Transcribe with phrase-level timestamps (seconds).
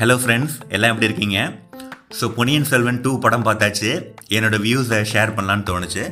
[0.00, 1.38] Hello friends எல்லாம் எப்படி இருக்கீங்க?
[2.16, 3.88] ஸோ பொன்னியின் செல்வன் டூ படம் பார்த்தாச்சு.
[4.36, 6.02] என்னோடய வியூஸை ஷேர் பண்ணலான்னு தோணுச்சு.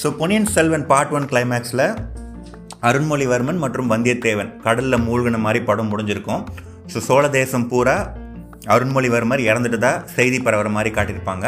[0.00, 1.82] So Ponniyin Selvan part one கிளைமேக்ஸில்
[2.90, 6.42] அருண்மொழிவர்மன் மற்றும் வந்தியத்தேவன் கடலில் மூழ்கின மாதிரி படம் முடிஞ்சிருக்கும்.
[6.92, 7.96] ஸோ சோழ தேசம் பூரா
[8.76, 11.46] அருண்மொழிவர்மர் இறந்துட்டு தான் செய்தி பரவுற மாதிரி காட்டியிருப்பாங்க.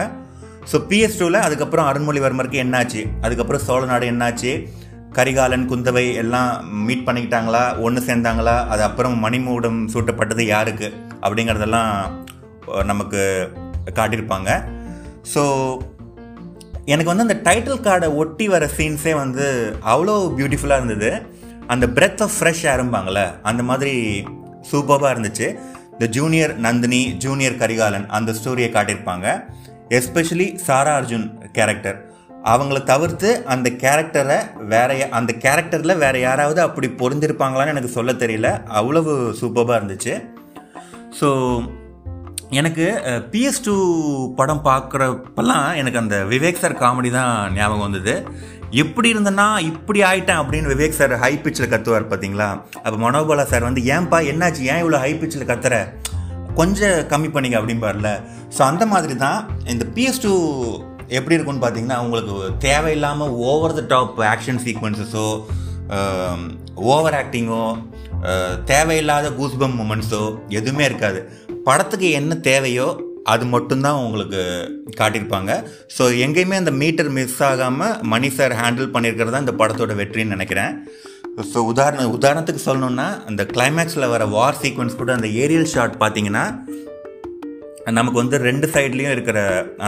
[0.73, 3.05] ஸோ பிஎஸ் டூவில் அதுக்கப்புறம் அருண்மொழிவர்மருக்கு என்னாச்சு?
[3.27, 4.53] அதுக்கப்புறம் சோழ நாடு என்னாச்சு?
[5.19, 6.51] கரிகாலன் குந்தவை எல்லாம்
[6.89, 7.65] மீட் பண்ணிக்கிட்டாங்களா?
[7.87, 8.59] ஒன்று சேர்ந்தாங்களா?
[8.75, 10.91] அது அப்புறம் மணிமூடம் சூட்டப்பட்டது யாருக்கு?
[11.23, 11.91] அப்படிங்கிறதெல்லாம்
[12.91, 13.23] நமக்கு
[13.99, 14.51] காட்டியிருப்பாங்க.
[15.35, 15.43] ஸோ
[16.93, 19.47] எனக்கு வந்து அந்த டைட்டில் கார்டை ஒட்டி வர சீன்ஸே வந்து
[19.93, 21.11] அவ்வளோ பியூட்டிஃபுல்லாக இருந்தது.
[21.73, 23.95] அந்த பிரெத் ஆஃப் ஃப்ரெஷ் ஆரம்பாங்களே அந்த மாதிரி
[24.71, 25.49] சூப்பராக இருந்துச்சு.
[25.93, 29.27] இந்த ஜூனியர் நந்தினி ஜூனியர் கரிகாலன் அந்த ஸ்டோரியை காட்டியிருப்பாங்க.
[29.99, 31.27] எஸ்பெஷலி சாரா அர்ஜுன்
[31.59, 31.99] கேரக்டர்
[32.53, 34.37] அவங்கள தவிர்த்து அந்த கேரக்டரை
[34.73, 38.51] வேற அந்த கேரக்டரில் வேற யாராவது அப்படி பொருந்திருப்பாங்களான்னு எனக்கு சொல்ல தெரியல.
[38.81, 40.15] அவ்வளவு சூப்பராக இருந்துச்சு.
[41.19, 41.29] ஸோ
[42.61, 42.87] எனக்கு
[43.33, 43.75] பிஎஸ் டூ
[44.39, 48.15] படம் பார்க்குறப்பெல்லாம் எனக்கு அந்த விவேக் சார் காமெடி தான் ஞாபகம் வந்தது.
[48.83, 52.49] எப்படி இருந்தேன்னா இப்படி ஆயிட்டேன் அப்படின்னு விவேக் சார் ஹை பிச்சில் கத்துவார் பார்த்தீங்களா
[52.83, 54.63] அப்போ மனோபாலா சார் வந்து ஏன்பா என்னாச்சு?
[54.73, 55.77] ஏன் இவ்வளோ ஹை பிச்சில் கத்துற?
[56.59, 58.11] கொஞ்சம் கம்மி பண்ணிங்க அப்படிம்பார்ல.
[58.57, 59.41] ஸோ அந்த மாதிரி தான்
[59.75, 60.35] இந்த பிஎஸ் டூ
[61.19, 62.35] எப்படி இருக்கும்னு பார்த்தீங்கன்னா உங்களுக்கு
[62.67, 65.27] தேவையில்லாமல் ஓவர் த டாப் ஆக்ஷன் சீக்வன்சஸோ
[66.95, 67.63] ஓவர் ஆக்டிங்கோ
[68.73, 70.23] தேவையில்லாத கூஸ்பம் மூமெண்ட்ஸோ
[70.59, 71.21] எதுவுமே இருக்காது.
[71.69, 72.89] படத்துக்கு என்ன தேவையோ
[73.33, 74.43] அது மட்டும்தான் உங்களுக்கு
[74.99, 75.53] காட்டியிருப்பாங்க.
[75.97, 80.73] ஸோ எங்கேயுமே அந்த மீட்டர் மிஸ் ஆகாமல் மணி சார் ஹேண்டில் பண்ணியிருக்கிறது தான் இந்த படத்தோட வெற்றின்னு நினைக்கிறேன்.
[81.53, 86.45] ஸோ உதாரண உதாரணத்துக்கு சொல்லணுன்னா அந்த கிளைமேக்ஸில் வர வார் சீக்வன்ஸ் கூட அந்த ஏரியல் ஷாட் பார்த்தீங்கன்னா
[87.99, 89.39] நமக்கு வந்து ரெண்டு சைட்லேயும் இருக்கிற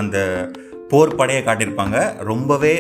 [0.01, 0.17] அந்த
[0.93, 1.99] போர் படையை காட்டியிருப்பாங்க.
[2.31, 2.75] ரொம்பவே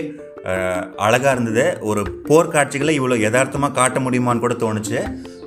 [1.06, 1.64] அழகாக இருந்தது.
[1.90, 4.98] ஒரு போர்க்காட்சிகளை இவ்வளோ யதார்த்தமாக காட்ட முடியுமான்னு கூட தோணுச்சு.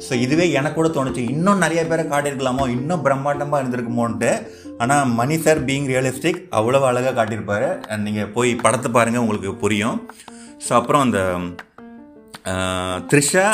[0.06, 1.22] ஸோ இதுவே எனக்கு கூட தோணுச்சு.
[1.34, 2.66] இன்னும் நிறைய பேரை காட்டியிருக்கலாமோ?
[2.78, 4.32] இன்னும் பிரம்மாண்டமாக இருந்திருக்குமோன்ட்டு.
[4.84, 7.70] ஆனால் மணி சார் பீங் ரியலிஸ்டிக் அவ்வளோ அழகாக காட்டியிருப்பாரு.
[8.06, 10.00] நீங்கள் போய் படத்தை பாருங்கள் உங்களுக்கு புரியும்.
[10.66, 11.22] ஸோ அப்புறம் அந்த
[13.12, 13.48] த்ரிஷா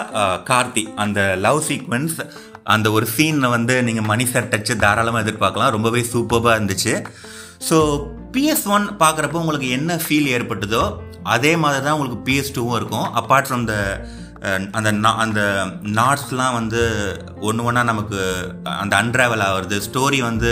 [0.51, 2.17] கார்த்தி அந்த லவ் சீக்வன்ஸ்
[2.73, 5.73] அந்த ஒரு சீனில் வந்து நீங்கள் மணி சார் டச்சு தாராளமாக எதிர்பார்க்கலாம்.
[5.75, 6.93] ரொம்பவே சூப்பராக இருந்துச்சு.
[7.67, 7.77] ஸோ
[8.35, 10.83] பிஎஸ் ஒன் பார்க்குறப்போ உங்களுக்கு என்ன ஃபீல் ஏற்பட்டதோ
[11.35, 13.07] அதே மாதிரி தான் உங்களுக்கு பிஎஸ் டூவும் இருக்கும்.
[13.21, 13.75] அப்பார்ட் ஃப்ரம் த
[14.77, 14.89] அந்த
[15.23, 15.41] அந்த
[15.97, 16.81] நாட்ஸ்லாம் வந்து
[17.47, 18.19] ஒன்று ஒன்றா நமக்கு
[18.81, 20.51] அந்த அன்ட்ராவல் ஆகிறது ஸ்டோரி வந்து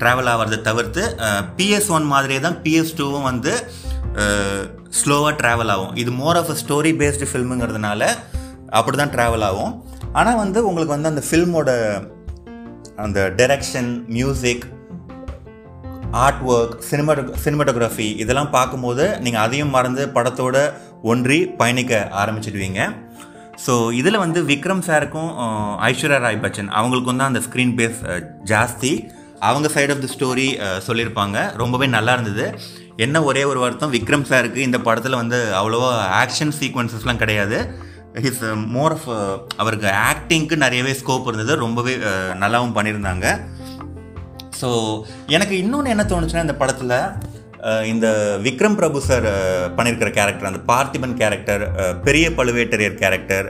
[0.00, 1.02] ட்ராவல் ஆகிறத தவிர்த்து
[1.58, 3.52] பிஎஸ் ஒன் மாதிரியே தான் பிஎஸ் டூவும் வந்து
[5.00, 5.92] ஸ்லோவாக ட்ராவல் ஆகும்.
[6.02, 8.02] இது more of a story based ஃபில்முங்கிறதுனால
[8.78, 9.74] அப்படி தான் ட்ராவல் ஆகும்.
[10.18, 11.70] ஆனால் வந்து உங்களுக்கு வந்து அந்த ஃபில்மோட
[13.04, 14.64] அந்த direction music
[16.22, 20.56] art work cinemato cinematography இதெல்லாம் பார்க்கும்போது நீங்கள் அதையும் மறந்து படத்தோட
[21.10, 21.92] ஒன்றி பயணிக்க
[22.22, 22.80] ஆரம்பிச்சிடுவீங்க.
[23.64, 25.30] ஸோ இதில் வந்து விக்ரம் சாருக்கும்
[25.88, 28.00] ஐஸ்வர்யா ராய் பச்சன் அவங்களுக்கும் தான் அந்த ஸ்க்ரீன் பேஸ்
[28.52, 28.92] ஜாஸ்தி.
[29.48, 30.46] அவங்க சைடு ஆஃப் தி ஸ்டோரி
[30.88, 31.38] சொல்லியிருப்பாங்க.
[31.62, 32.46] ரொம்பவே நல்லா இருந்தது.
[33.04, 35.90] என்ன ஒரே ஒரு வருத்தம் விக்ரம் சாருக்கு இந்த படத்தில் வந்து அவ்வளோவா
[36.22, 37.58] ஆக்ஷன் சீக்வன்சஸ்லாம் கிடையாது.
[38.24, 38.42] ஹிஸ்
[38.74, 39.08] மோர் ஆஃப்
[39.62, 41.54] அவருக்கு ஆக்டிங்க்கு நிறையவே ஸ்கோப் இருந்தது.
[41.64, 41.94] ரொம்பவே
[42.42, 43.26] நல்லாவும் பண்ணியிருந்தாங்க.
[44.64, 44.70] ஸோ
[45.36, 46.96] எனக்கு இன்னொன்று என்ன தோணுச்சுன்னா இந்த படத்தில்
[47.92, 48.06] இந்த
[48.46, 49.26] விக்ரம் பிரபு சார்
[49.76, 51.62] பண்ணியிருக்கிற கேரக்டர் அந்த பார்த்திபன் கேரக்டர்
[52.06, 53.46] பெரிய பழுவேட்டரையர் கேரக்டர்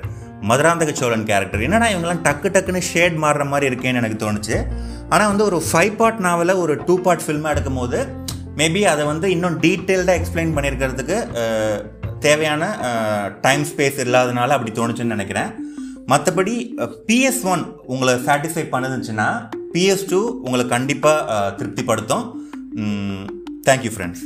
[0.50, 4.56] மதுராந்தக சோழன் கேரக்டர் என்னடா இவங்கெல்லாம் டக்கு டக்குன்னு ஷேட் மாறுற மாதிரி இருக்கேன்னு எனக்கு தோணுச்சு.
[5.08, 7.98] ஆனால் வந்து ஒரு ஃபைவ் பார்ட் நாவலை ஒரு டூ பார்ட் ஃபில்மாக எடுக்கும் போது
[8.60, 11.16] மேபி அதை வந்து இன்னும் டீட்டெயில்டாக எக்ஸ்பிளைன் பண்ணியிருக்கிறதுக்கு
[12.26, 12.64] தேவையான
[13.40, 15.50] டைம் ஸ்பேஸ் இல்லாதனால அப்படி தோணுச்சுன்னு நினைக்கிறேன்.
[16.12, 16.54] மற்றபடி
[17.08, 19.28] பிஎஸ் ஒன் உங்களை சாட்டிஸ்ஃபை பண்ணுதுச்சுன்னா
[19.74, 22.24] பிஎஸ் டூ உங்களை கண்டிப்பாக திருப்திப்படுத்தும்.
[23.68, 24.24] Thank you friends